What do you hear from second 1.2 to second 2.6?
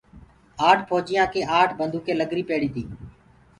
ڪي آٺ بنٚدوُڪينٚ نکريٚ